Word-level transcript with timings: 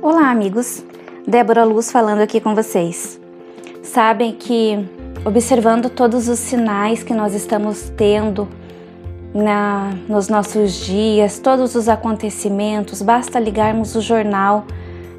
Olá, 0.00 0.30
amigos. 0.30 0.84
Débora 1.26 1.64
Luz 1.64 1.90
falando 1.90 2.20
aqui 2.20 2.40
com 2.40 2.54
vocês. 2.54 3.20
Sabem 3.82 4.32
que, 4.32 4.78
observando 5.24 5.90
todos 5.90 6.28
os 6.28 6.38
sinais 6.38 7.02
que 7.02 7.12
nós 7.12 7.34
estamos 7.34 7.90
tendo 7.96 8.46
na, 9.34 9.92
nos 10.08 10.28
nossos 10.28 10.74
dias, 10.86 11.40
todos 11.40 11.74
os 11.74 11.88
acontecimentos, 11.88 13.02
basta 13.02 13.40
ligarmos 13.40 13.96
o 13.96 14.00
jornal 14.00 14.64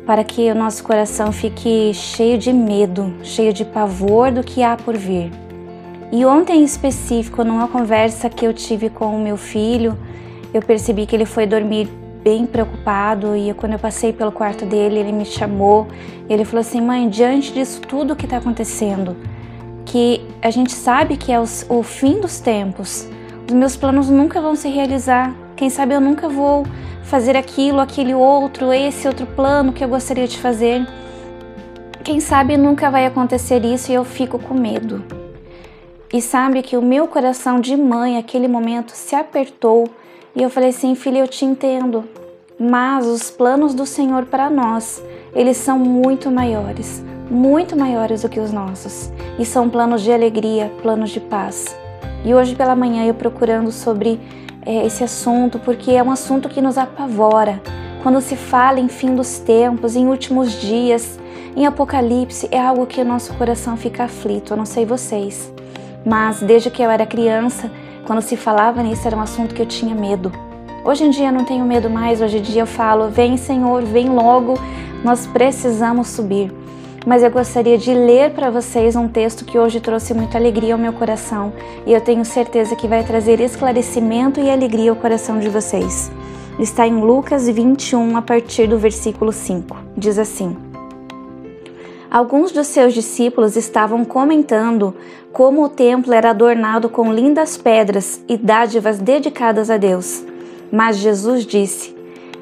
para 0.05 0.23
que 0.23 0.49
o 0.49 0.55
nosso 0.55 0.81
coração 0.81 1.33
fique 1.33 1.93
cheio 1.93 2.37
de 2.37 2.53
medo, 2.53 3.13
cheio 3.21 3.51
de 3.51 3.65
pavor 3.65 4.31
do 4.31 4.43
que 4.43 4.63
há 4.63 4.77
por 4.77 4.95
vir. 4.95 5.29
E 6.09 6.25
ontem 6.25 6.61
em 6.61 6.63
específico, 6.63 7.43
numa 7.43 7.67
conversa 7.67 8.29
que 8.29 8.47
eu 8.47 8.53
tive 8.53 8.89
com 8.89 9.13
o 9.13 9.21
meu 9.21 9.35
filho, 9.35 9.97
eu 10.53 10.61
percebi 10.61 11.05
que 11.05 11.17
ele 11.17 11.25
foi 11.25 11.45
dormir 11.45 11.89
bem 12.23 12.45
preocupado 12.45 13.35
e 13.35 13.53
quando 13.53 13.73
eu 13.73 13.79
passei 13.79 14.11
pelo 14.11 14.31
quarto 14.31 14.65
dele, 14.65 14.99
ele 14.99 15.11
me 15.11 15.25
chamou. 15.25 15.87
Ele 16.29 16.45
falou 16.45 16.61
assim: 16.61 16.81
"Mãe, 16.81 17.09
diante 17.09 17.53
disso 17.53 17.81
tudo 17.81 18.15
que 18.15 18.25
está 18.25 18.37
acontecendo, 18.37 19.15
que 19.85 20.21
a 20.41 20.49
gente 20.49 20.73
sabe 20.73 21.17
que 21.17 21.31
é 21.31 21.39
os, 21.39 21.65
o 21.69 21.81
fim 21.83 22.19
dos 22.19 22.39
tempos, 22.39 23.07
os 23.47 23.53
meus 23.53 23.75
planos 23.75 24.09
nunca 24.09 24.41
vão 24.41 24.55
se 24.55 24.69
realizar. 24.69 25.33
Quem 25.55 25.69
sabe 25.69 25.93
eu 25.93 26.01
nunca 26.01 26.27
vou 26.29 26.65
fazer 27.03 27.35
aquilo, 27.35 27.79
aquele 27.79 28.13
outro, 28.13 28.71
esse 28.71 29.07
outro 29.07 29.25
plano 29.25 29.73
que 29.73 29.83
eu 29.83 29.89
gostaria 29.89 30.27
de 30.27 30.37
fazer. 30.37 30.87
Quem 32.03 32.19
sabe 32.19 32.55
nunca 32.57 32.89
vai 32.89 33.05
acontecer 33.05 33.63
isso 33.65 33.91
e 33.91 33.95
eu 33.95 34.03
fico 34.03 34.37
com 34.39 34.53
medo." 34.53 35.03
E 36.11 36.23
sabe 36.23 36.63
que 36.63 36.75
o 36.75 36.81
meu 36.81 37.07
coração 37.07 37.59
de 37.59 37.77
mãe, 37.77 38.17
aquele 38.17 38.47
momento, 38.47 38.93
se 38.93 39.15
apertou 39.15 39.87
e 40.35 40.43
eu 40.43 40.49
falei 40.49 40.69
assim, 40.69 40.93
filha, 40.95 41.19
eu 41.19 41.27
te 41.27 41.43
entendo, 41.43 42.03
mas 42.59 43.07
os 43.07 43.31
planos 43.31 43.73
do 43.73 43.85
Senhor 43.85 44.25
para 44.25 44.49
nós, 44.49 45.01
eles 45.33 45.57
são 45.57 45.79
muito 45.79 46.29
maiores, 46.29 47.03
muito 47.29 47.75
maiores 47.75 48.21
do 48.21 48.29
que 48.29 48.39
os 48.39 48.51
nossos. 48.51 49.11
E 49.39 49.45
são 49.45 49.69
planos 49.69 50.01
de 50.01 50.11
alegria, 50.11 50.71
planos 50.81 51.09
de 51.09 51.19
paz. 51.19 51.75
E 52.23 52.33
hoje 52.33 52.55
pela 52.55 52.75
manhã 52.75 53.05
eu 53.05 53.13
procurando 53.13 53.71
sobre 53.71 54.19
é, 54.65 54.85
esse 54.85 55.03
assunto, 55.03 55.57
porque 55.59 55.91
é 55.91 56.03
um 56.03 56.11
assunto 56.11 56.49
que 56.49 56.61
nos 56.61 56.77
apavora. 56.77 57.61
Quando 58.03 58.21
se 58.21 58.35
fala 58.35 58.79
em 58.79 58.87
fim 58.87 59.15
dos 59.15 59.39
tempos, 59.39 59.95
em 59.95 60.07
últimos 60.07 60.51
dias, 60.53 61.19
em 61.55 61.65
Apocalipse, 61.65 62.47
é 62.51 62.59
algo 62.59 62.85
que 62.85 63.01
o 63.01 63.05
nosso 63.05 63.33
coração 63.33 63.75
fica 63.75 64.03
aflito. 64.03 64.53
Eu 64.53 64.57
não 64.57 64.65
sei 64.65 64.85
vocês, 64.85 65.51
mas 66.05 66.41
desde 66.41 66.69
que 66.69 66.81
eu 66.81 66.89
era 66.89 67.05
criança, 67.05 67.71
quando 68.09 68.23
se 68.23 68.35
falava 68.35 68.81
nisso, 68.81 69.05
era 69.05 69.15
um 69.15 69.21
assunto 69.21 69.53
que 69.53 69.61
eu 69.61 69.67
tinha 69.67 69.93
medo. 69.93 70.31
Hoje 70.83 71.03
em 71.03 71.11
dia 71.11 71.31
não 71.31 71.45
tenho 71.45 71.63
medo 71.63 71.91
mais, 71.91 72.21
hoje 72.21 72.39
em 72.39 72.41
dia 72.41 72.63
eu 72.63 72.65
falo: 72.65 73.07
vem 73.07 73.37
Senhor, 73.37 73.83
vem 73.83 74.09
logo, 74.09 74.55
nós 75.03 75.27
precisamos 75.27 76.07
subir. 76.07 76.51
Mas 77.05 77.21
eu 77.21 77.29
gostaria 77.29 77.77
de 77.77 77.93
ler 77.93 78.31
para 78.31 78.49
vocês 78.49 78.95
um 78.95 79.07
texto 79.07 79.45
que 79.45 79.59
hoje 79.59 79.79
trouxe 79.79 80.15
muita 80.15 80.39
alegria 80.39 80.73
ao 80.73 80.79
meu 80.79 80.91
coração 80.91 81.53
e 81.85 81.93
eu 81.93 82.01
tenho 82.01 82.25
certeza 82.25 82.75
que 82.75 82.87
vai 82.87 83.03
trazer 83.03 83.39
esclarecimento 83.39 84.39
e 84.39 84.49
alegria 84.49 84.89
ao 84.89 84.97
coração 84.97 85.37
de 85.37 85.47
vocês. 85.47 86.11
Está 86.57 86.87
em 86.87 86.99
Lucas 86.99 87.47
21, 87.47 88.17
a 88.17 88.23
partir 88.23 88.65
do 88.65 88.79
versículo 88.79 89.31
5. 89.31 89.77
Diz 89.95 90.17
assim: 90.17 90.57
Alguns 92.11 92.51
dos 92.51 92.65
seus 92.65 92.95
discípulos 92.95 93.55
estavam 93.55 94.03
comentando 94.03 94.95
como 95.31 95.63
o 95.63 95.69
templo 95.69 96.11
era 96.11 96.31
adornado 96.31 96.89
com 96.89 97.13
lindas 97.13 97.55
pedras 97.55 98.19
e 98.27 98.35
dádivas 98.35 98.97
dedicadas 98.97 99.69
a 99.69 99.77
Deus. 99.77 100.23
Mas 100.71 100.97
Jesus 100.97 101.45
disse: 101.45 101.95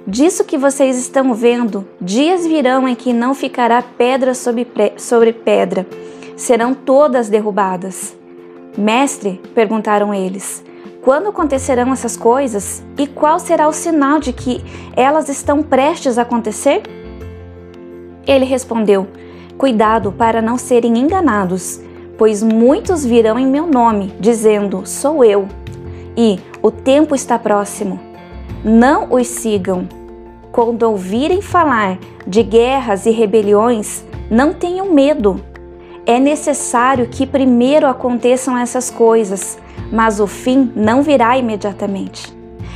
Disso 0.07 0.45
que 0.45 0.57
vocês 0.57 0.97
estão 0.97 1.33
vendo, 1.33 1.85
dias 1.99 2.47
virão 2.47 2.87
em 2.87 2.95
que 2.95 3.11
não 3.11 3.35
ficará 3.35 3.81
pedra 3.81 4.33
sobre 4.33 5.33
pedra, 5.33 5.85
serão 6.37 6.73
todas 6.73 7.27
derrubadas. 7.27 8.15
Mestre, 8.77 9.41
perguntaram 9.53 10.13
eles, 10.13 10.63
quando 11.01 11.27
acontecerão 11.27 11.91
essas 11.91 12.15
coisas 12.15 12.81
e 12.97 13.05
qual 13.05 13.37
será 13.37 13.67
o 13.67 13.73
sinal 13.73 14.19
de 14.19 14.31
que 14.31 14.63
elas 14.95 15.27
estão 15.27 15.61
prestes 15.61 16.17
a 16.17 16.21
acontecer? 16.21 16.83
Ele 18.25 18.45
respondeu: 18.45 19.07
Cuidado 19.57 20.11
para 20.11 20.39
não 20.39 20.55
serem 20.57 20.99
enganados, 20.99 21.81
pois 22.15 22.43
muitos 22.43 23.03
virão 23.03 23.39
em 23.39 23.47
meu 23.47 23.65
nome, 23.65 24.13
dizendo: 24.19 24.85
Sou 24.85 25.23
eu. 25.23 25.47
E 26.15 26.39
o 26.61 26.69
tempo 26.69 27.15
está 27.15 27.39
próximo. 27.39 27.99
Não 28.63 29.07
os 29.11 29.27
sigam. 29.27 29.87
Quando 30.51 30.83
ouvirem 30.83 31.41
falar 31.41 31.97
de 32.25 32.43
guerras 32.43 33.05
e 33.05 33.11
rebeliões, 33.11 34.03
não 34.29 34.53
tenham 34.53 34.93
medo. 34.93 35.41
É 36.05 36.19
necessário 36.19 37.07
que 37.07 37.25
primeiro 37.25 37.87
aconteçam 37.87 38.57
essas 38.57 38.91
coisas, 38.91 39.57
mas 39.91 40.19
o 40.19 40.27
fim 40.27 40.71
não 40.75 41.01
virá 41.01 41.37
imediatamente. 41.37 42.35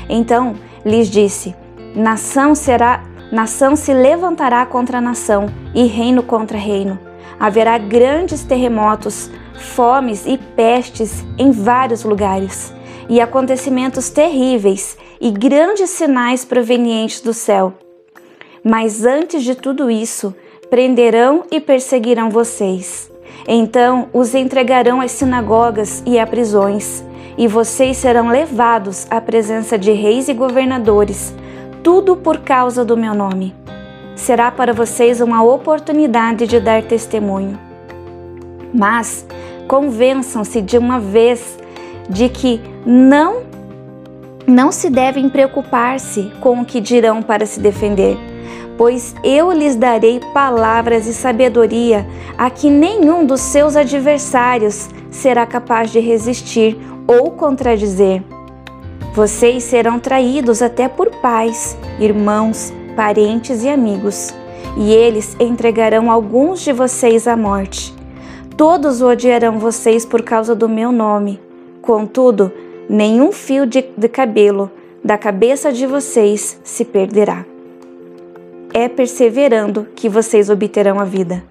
Então 0.10 0.56
lhes 0.84 1.10
disse: 1.10 1.56
Nação 1.96 2.56
será 2.56 3.04
Nação 3.32 3.78
se 3.78 3.94
levantará 3.94 4.66
contra 4.66 5.00
nação 5.00 5.46
e 5.74 5.86
reino 5.86 6.22
contra 6.22 6.58
reino. 6.58 7.00
Haverá 7.40 7.78
grandes 7.78 8.44
terremotos, 8.44 9.32
fomes 9.58 10.26
e 10.26 10.38
pestes 10.38 11.24
em 11.38 11.50
vários 11.50 12.04
lugares, 12.04 12.74
e 13.08 13.22
acontecimentos 13.22 14.10
terríveis 14.10 14.98
e 15.20 15.32
grandes 15.32 15.92
sinais 15.92 16.44
provenientes 16.44 17.22
do 17.22 17.34
céu. 17.34 17.74
Mas 18.62 19.06
antes 19.06 19.44
de 19.44 19.56
tudo 19.56 19.90
isso, 19.90 20.36
prenderão 20.70 21.46
e 21.50 21.62
perseguirão 21.62 22.30
vocês. 22.30 23.10
Então 23.48 24.10
os 24.12 24.36
entregarão 24.36 25.00
às 25.00 25.12
sinagogas 25.12 26.04
e 26.06 26.20
a 26.20 26.28
prisões, 26.28 27.02
e 27.38 27.48
vocês 27.48 27.96
serão 27.96 28.28
levados 28.28 29.08
à 29.10 29.22
presença 29.22 29.78
de 29.78 29.94
reis 29.94 30.28
e 30.28 30.34
governadores 30.34 31.34
tudo 31.84 32.16
por 32.16 32.40
causa 32.40 32.86
do 32.86 32.96
meu 32.96 33.14
nome. 33.14 33.56
Será 34.16 34.52
para 34.52 34.74
vocês 34.74 35.22
uma 35.22 35.44
oportunidade 35.44 36.46
de 36.46 36.60
dar 36.60 36.84
testemunho. 36.84 37.60
Mas 38.74 39.26
convençam-se 39.68 40.62
de 40.62 40.78
uma 40.78 41.00
vez 41.00 41.58
de 42.10 42.30
que 42.30 42.62
não 42.86 43.50
não 44.48 44.72
se 44.72 44.90
devem 44.90 45.30
preocupar-se 45.30 46.32
com 46.42 46.60
o 46.60 46.66
que 46.66 46.82
dirão 46.82 47.22
para 47.22 47.46
se 47.46 47.60
defender, 47.60 48.18
pois 48.78 49.16
eu 49.24 49.52
lhes 49.52 49.76
darei 49.76 50.20
palavras 50.34 51.08
e 51.08 51.14
sabedoria 51.14 52.06
a 52.38 52.50
que 52.50 52.70
nenhum 52.70 53.26
dos 53.26 53.40
seus 53.40 53.76
adversários 53.76 54.90
será 55.10 55.46
capaz 55.46 55.92
de 55.92 56.00
resistir 56.00 56.78
ou 57.08 57.32
contradizer. 57.32 58.24
Vocês 59.14 59.66
serão 59.66 60.00
traídos 60.00 60.62
até 60.62 60.88
por 60.88 61.10
pais, 61.18 61.78
irmãos, 62.00 62.72
parentes 62.96 63.62
e 63.62 63.68
amigos, 63.68 64.34
e 64.78 64.94
eles 64.94 65.36
entregarão 65.38 66.10
alguns 66.10 66.62
de 66.62 66.72
vocês 66.72 67.28
à 67.28 67.36
morte. 67.36 67.94
Todos 68.56 69.02
odiarão 69.02 69.60
vocês 69.60 70.06
por 70.06 70.22
causa 70.22 70.56
do 70.56 70.70
meu 70.70 70.94
nome. 70.94 71.42
Contudo, 71.82 72.54
nenhum 72.88 73.34
fio 73.34 73.66
de, 73.66 73.84
de 73.98 74.08
cabelo 74.08 74.72
da 75.04 75.18
cabeça 75.18 75.74
de 75.74 75.86
vocês 75.86 76.58
se 76.64 76.86
perderá. 76.86 77.46
É 78.74 78.88
perseverando 78.88 79.88
que 79.94 80.08
vocês 80.08 80.50
obterão 80.50 81.02
a 81.02 81.04
vida. 81.04 81.44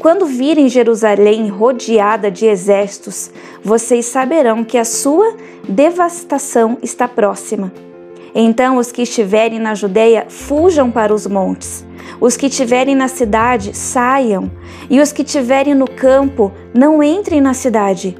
Quando 0.00 0.26
virem 0.26 0.68
Jerusalém 0.68 1.48
rodeada 1.48 2.30
de 2.30 2.46
exércitos, 2.46 3.32
vocês 3.64 4.06
saberão 4.06 4.62
que 4.62 4.78
a 4.78 4.84
sua 4.84 5.34
devastação 5.68 6.78
está 6.80 7.08
próxima. 7.08 7.72
Então 8.32 8.76
os 8.76 8.92
que 8.92 9.02
estiverem 9.02 9.58
na 9.58 9.74
Judéia 9.74 10.26
fujam 10.28 10.88
para 10.88 11.12
os 11.12 11.26
montes. 11.26 11.84
Os 12.20 12.36
que 12.36 12.46
estiverem 12.46 12.94
na 12.94 13.08
cidade 13.08 13.76
saiam, 13.76 14.48
e 14.88 15.00
os 15.00 15.10
que 15.10 15.22
estiverem 15.22 15.74
no 15.74 15.90
campo 15.90 16.52
não 16.72 17.02
entrem 17.02 17.40
na 17.40 17.52
cidade. 17.52 18.16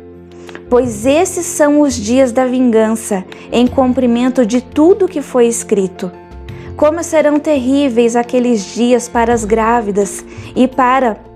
Pois 0.69 1.07
esses 1.07 1.47
são 1.47 1.81
os 1.81 1.95
dias 1.95 2.33
da 2.33 2.45
vingança, 2.45 3.25
em 3.53 3.69
cumprimento 3.69 4.45
de 4.45 4.61
tudo 4.61 5.09
que 5.09 5.23
foi 5.23 5.47
escrito. 5.47 6.11
Como 6.77 7.03
serão 7.05 7.39
terríveis 7.39 8.17
aqueles 8.17 8.75
dias 8.75 9.09
para 9.09 9.33
as 9.33 9.45
grávidas 9.45 10.25
e 10.55 10.69
para 10.69 11.28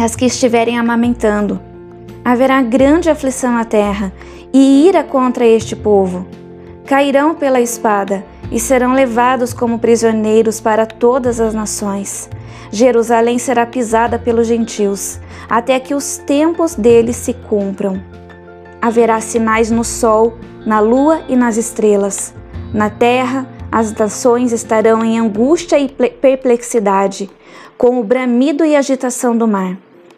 as 0.00 0.16
que 0.16 0.24
estiverem 0.24 0.78
amamentando. 0.78 1.60
Haverá 2.24 2.62
grande 2.62 3.10
aflição 3.10 3.52
na 3.52 3.64
terra 3.64 4.12
e 4.52 4.86
ira 4.86 5.02
contra 5.02 5.46
este 5.46 5.74
povo. 5.74 6.26
Cairão 6.86 7.34
pela 7.34 7.60
espada 7.60 8.24
e 8.50 8.60
serão 8.60 8.92
levados 8.92 9.52
como 9.52 9.78
prisioneiros 9.78 10.60
para 10.60 10.86
todas 10.86 11.40
as 11.40 11.54
nações. 11.54 12.28
Jerusalém 12.70 13.38
será 13.38 13.66
pisada 13.66 14.18
pelos 14.18 14.46
gentios, 14.46 15.20
até 15.48 15.78
que 15.78 15.94
os 15.94 16.18
tempos 16.18 16.74
deles 16.74 17.16
se 17.16 17.34
cumpram. 17.34 18.02
Haverá 18.80 19.20
sinais 19.20 19.70
no 19.70 19.84
sol, 19.84 20.38
na 20.64 20.80
lua 20.80 21.22
e 21.28 21.36
nas 21.36 21.56
estrelas, 21.56 22.34
na 22.72 22.88
terra, 22.88 23.46
As 23.72 23.90
nações 23.94 24.52
estarão 24.52 25.02
em 25.02 25.18
angústia 25.18 25.78
e 25.78 25.88
perplexidade, 25.88 27.30
com 27.76 27.98
o 28.00 28.04
bramido 28.04 28.64
e 28.64 28.76
agitação 28.76 29.36
do 29.36 29.46
mar. 29.48 29.76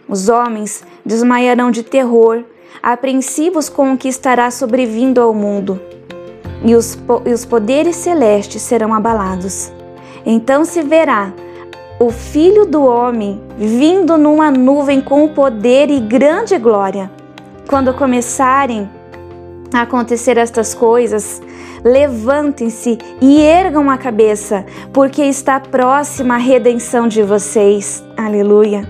Os 0.08 0.28
homens 0.28 0.84
desmaiarão 1.04 1.70
de 1.70 1.82
terror, 1.82 2.44
apreensivos 2.82 3.68
com 3.68 3.92
o 3.92 3.96
que 3.96 4.08
estará 4.08 4.50
sobrevindo 4.50 5.20
ao 5.20 5.32
mundo, 5.32 5.80
e 6.64 6.74
os, 6.74 6.98
e 7.24 7.32
os 7.32 7.44
poderes 7.44 7.96
celestes 7.96 8.62
serão 8.62 8.92
abalados. 8.92 9.72
Então 10.26 10.64
se 10.64 10.82
verá 10.82 11.32
o 11.98 12.10
Filho 12.10 12.66
do 12.66 12.82
Homem 12.82 13.40
vindo 13.56 14.18
numa 14.18 14.50
nuvem 14.50 15.00
com 15.00 15.28
poder 15.28 15.90
e 15.90 16.00
grande 16.00 16.58
glória. 16.58 17.10
Quando 17.68 17.94
começarem 17.94 18.88
a 19.72 19.82
acontecer 19.82 20.36
estas 20.36 20.74
coisas, 20.74 21.40
levantem-se 21.84 22.98
e 23.20 23.40
ergam 23.42 23.90
a 23.90 23.98
cabeça, 23.98 24.64
porque 24.92 25.22
está 25.22 25.60
próxima 25.60 26.34
a 26.34 26.38
redenção 26.38 27.06
de 27.06 27.22
vocês. 27.22 28.02
Aleluia. 28.16 28.88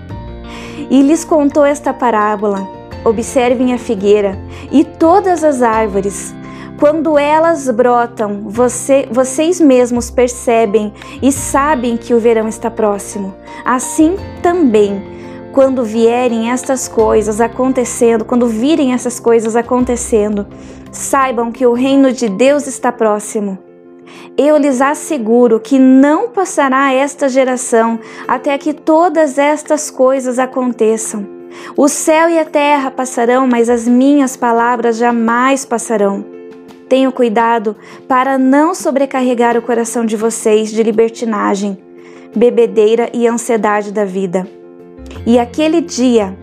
E 0.89 1.01
lhes 1.01 1.25
contou 1.25 1.65
esta 1.65 1.93
parábola: 1.93 2.65
Observem 3.03 3.73
a 3.73 3.77
figueira 3.77 4.37
e 4.71 4.83
todas 4.83 5.43
as 5.43 5.61
árvores. 5.61 6.33
Quando 6.79 7.17
elas 7.17 7.69
brotam, 7.69 8.49
você, 8.49 9.07
vocês 9.09 9.61
mesmos 9.61 10.11
percebem 10.11 10.93
e 11.21 11.31
sabem 11.31 11.95
que 11.95 12.13
o 12.13 12.19
verão 12.19 12.49
está 12.49 12.69
próximo. 12.69 13.33
Assim 13.63 14.17
também, 14.41 15.01
quando 15.53 15.85
vierem 15.85 16.51
estas 16.51 16.89
coisas 16.89 17.39
acontecendo, 17.39 18.25
quando 18.25 18.45
virem 18.45 18.93
essas 18.93 19.21
coisas 19.21 19.55
acontecendo, 19.55 20.45
saibam 20.97 21.51
que 21.51 21.65
o 21.65 21.73
reino 21.73 22.11
de 22.11 22.29
Deus 22.29 22.67
está 22.67 22.91
próximo. 22.91 23.57
Eu 24.37 24.57
lhes 24.57 24.81
asseguro 24.81 25.59
que 25.59 25.79
não 25.79 26.29
passará 26.29 26.93
esta 26.93 27.29
geração 27.29 27.99
até 28.27 28.57
que 28.57 28.73
todas 28.73 29.37
estas 29.37 29.89
coisas 29.89 30.39
aconteçam. 30.39 31.25
O 31.75 31.87
céu 31.87 32.29
e 32.29 32.37
a 32.37 32.45
terra 32.45 32.91
passarão, 32.91 33.47
mas 33.47 33.69
as 33.69 33.87
minhas 33.87 34.35
palavras 34.35 34.97
jamais 34.97 35.65
passarão. 35.65 36.25
Tenham 36.89 37.11
cuidado 37.11 37.75
para 38.07 38.37
não 38.37 38.75
sobrecarregar 38.75 39.57
o 39.57 39.61
coração 39.61 40.05
de 40.05 40.15
vocês 40.15 40.69
de 40.69 40.83
libertinagem, 40.83 41.77
bebedeira 42.35 43.09
e 43.13 43.27
ansiedade 43.27 43.91
da 43.91 44.05
vida. 44.05 44.47
E 45.25 45.39
aquele 45.39 45.81
dia 45.81 46.37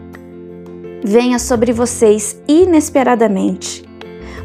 venha 1.04 1.38
sobre 1.38 1.72
vocês 1.72 2.40
inesperadamente 2.48 3.91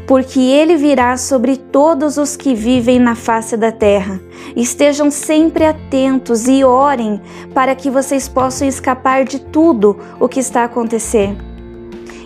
porque 0.08 0.40
ele 0.40 0.74
virá 0.74 1.18
sobre 1.18 1.58
todos 1.58 2.16
os 2.16 2.34
que 2.34 2.54
vivem 2.54 2.98
na 2.98 3.14
face 3.14 3.58
da 3.58 3.70
terra. 3.70 4.18
Estejam 4.56 5.10
sempre 5.10 5.66
atentos 5.66 6.48
e 6.48 6.64
orem 6.64 7.20
para 7.52 7.74
que 7.74 7.90
vocês 7.90 8.26
possam 8.26 8.66
escapar 8.66 9.24
de 9.24 9.38
tudo 9.38 9.98
o 10.18 10.26
que 10.26 10.40
está 10.40 10.62
a 10.62 10.64
acontecer 10.64 11.36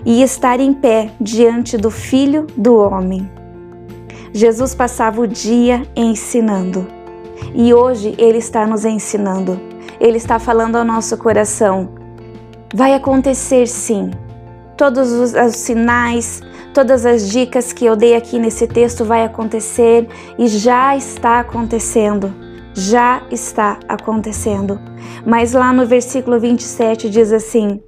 e 0.06 0.22
estar 0.22 0.60
em 0.60 0.72
pé 0.72 1.10
diante 1.20 1.76
do 1.76 1.90
Filho 1.90 2.46
do 2.56 2.76
Homem. 2.76 3.28
Jesus 4.32 4.76
passava 4.76 5.20
o 5.20 5.26
dia 5.26 5.82
ensinando 5.96 6.86
e 7.52 7.74
hoje 7.74 8.14
ele 8.16 8.38
está 8.38 8.64
nos 8.64 8.84
ensinando. 8.84 9.60
Ele 9.98 10.18
está 10.18 10.38
falando 10.38 10.76
ao 10.76 10.84
nosso 10.84 11.16
coração. 11.16 11.88
Vai 12.72 12.94
acontecer 12.94 13.66
sim. 13.66 14.12
Todos 14.76 15.10
os, 15.10 15.34
os 15.34 15.56
sinais, 15.56 16.40
Todas 16.74 17.04
as 17.04 17.28
dicas 17.28 17.70
que 17.70 17.84
eu 17.84 17.94
dei 17.94 18.16
aqui 18.16 18.38
nesse 18.38 18.66
texto 18.66 19.04
vai 19.04 19.24
acontecer 19.24 20.08
e 20.38 20.48
já 20.48 20.96
está 20.96 21.40
acontecendo. 21.40 22.34
Já 22.74 23.22
está 23.30 23.78
acontecendo. 23.86 24.80
Mas 25.26 25.52
lá 25.52 25.70
no 25.70 25.84
versículo 25.84 26.40
27 26.40 27.10
diz 27.10 27.30
assim: 27.30 27.82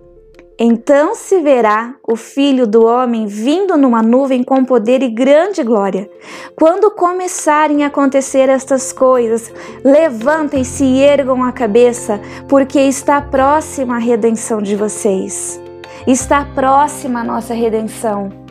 Então 0.59 1.15
se 1.15 1.41
verá 1.41 1.95
o 2.07 2.15
filho 2.15 2.67
do 2.67 2.85
homem 2.85 3.27
vindo 3.27 3.79
numa 3.79 4.03
nuvem 4.03 4.45
com 4.45 4.63
poder 4.63 5.03
e 5.03 5.09
grande 5.09 5.63
glória. 5.63 6.11
Quando 6.55 6.91
começarem 6.91 7.85
a 7.85 7.87
acontecer 7.87 8.51
estas 8.51 8.93
coisas, 8.93 9.51
levantem-se 9.83 10.85
e 10.85 11.01
ergam 11.01 11.43
a 11.43 11.53
cabeça, 11.53 12.21
porque 12.47 12.81
está 12.81 13.23
próxima 13.23 13.97
a 13.97 13.99
redenção 13.99 14.61
de 14.61 14.77
vocês. 14.77 15.59
Está 16.07 16.45
próxima 16.55 17.21
a 17.21 17.25
nossa 17.25 17.55
redenção. 17.55 18.44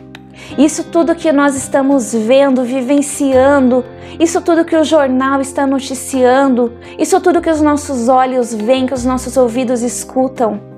Isso 0.58 0.84
tudo 0.86 1.16
que 1.16 1.32
nós 1.32 1.56
estamos 1.56 2.14
vendo, 2.14 2.64
vivenciando, 2.64 3.84
isso 4.20 4.42
tudo 4.42 4.66
que 4.66 4.76
o 4.76 4.84
jornal 4.84 5.42
está 5.42 5.66
noticiando, 5.66 6.74
isso 6.98 7.20
tudo 7.20 7.42
que 7.42 7.50
os 7.50 7.62
nossos 7.62 8.10
olhos 8.10 8.54
veem, 8.54 8.86
que 8.86 8.94
os 8.94 9.06
nossos 9.06 9.38
ouvidos 9.38 9.82
escutam, 9.82 10.74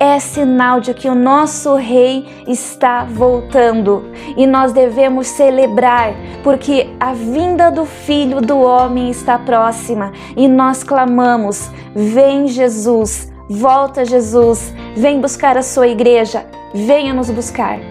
é 0.00 0.18
sinal 0.18 0.80
de 0.80 0.94
que 0.94 1.08
o 1.08 1.14
nosso 1.14 1.74
Rei 1.74 2.26
está 2.48 3.04
voltando 3.04 4.10
e 4.34 4.46
nós 4.46 4.72
devemos 4.72 5.26
celebrar, 5.26 6.14
porque 6.42 6.88
a 6.98 7.12
vinda 7.12 7.70
do 7.70 7.84
Filho 7.84 8.40
do 8.40 8.58
Homem 8.58 9.10
está 9.10 9.38
próxima 9.38 10.10
e 10.34 10.48
nós 10.48 10.82
clamamos: 10.82 11.70
Vem 11.94 12.48
Jesus, 12.48 13.30
volta 13.50 14.02
Jesus, 14.02 14.72
vem 14.96 15.20
buscar 15.20 15.58
a 15.58 15.62
sua 15.62 15.86
igreja, 15.86 16.46
venha 16.72 17.12
nos 17.12 17.28
buscar. 17.28 17.89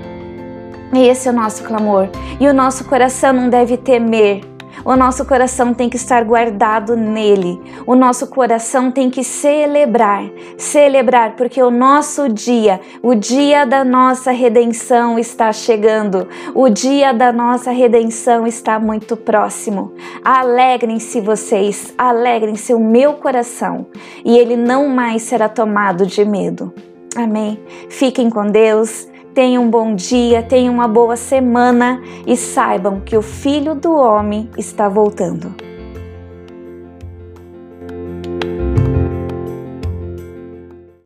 Esse 0.93 1.27
é 1.27 1.31
o 1.31 1.35
nosso 1.35 1.63
clamor. 1.63 2.09
E 2.39 2.47
o 2.47 2.53
nosso 2.53 2.85
coração 2.85 3.31
não 3.33 3.49
deve 3.49 3.77
temer. 3.77 4.41
O 4.85 4.95
nosso 4.95 5.25
coração 5.25 5.73
tem 5.73 5.89
que 5.89 5.97
estar 5.97 6.23
guardado 6.23 6.95
nele. 6.95 7.61
O 7.85 7.95
nosso 7.95 8.27
coração 8.27 8.91
tem 8.91 9.09
que 9.09 9.23
celebrar, 9.23 10.23
celebrar, 10.57 11.35
porque 11.35 11.61
o 11.61 11.69
nosso 11.69 12.29
dia, 12.29 12.79
o 13.03 13.13
dia 13.13 13.65
da 13.65 13.83
nossa 13.83 14.31
redenção 14.31 15.19
está 15.19 15.51
chegando. 15.51 16.27
O 16.55 16.69
dia 16.69 17.13
da 17.13 17.31
nossa 17.31 17.71
redenção 17.71 18.47
está 18.47 18.79
muito 18.79 19.17
próximo. 19.17 19.93
Alegrem-se 20.23 21.19
vocês, 21.19 21.93
alegrem-se 21.97 22.73
o 22.73 22.79
meu 22.79 23.13
coração, 23.13 23.85
e 24.23 24.37
ele 24.37 24.55
não 24.55 24.87
mais 24.87 25.23
será 25.23 25.49
tomado 25.49 26.05
de 26.05 26.23
medo. 26.23 26.73
Amém. 27.15 27.59
Fiquem 27.89 28.29
com 28.29 28.45
Deus. 28.47 29.08
Tenham 29.33 29.63
um 29.63 29.69
bom 29.69 29.95
dia, 29.95 30.41
tenham 30.41 30.73
uma 30.73 30.87
boa 30.87 31.15
semana 31.15 32.01
e 32.25 32.35
saibam 32.35 32.99
que 32.99 33.15
o 33.15 33.21
Filho 33.21 33.75
do 33.75 33.93
Homem 33.93 34.49
está 34.57 34.89
voltando. 34.89 35.68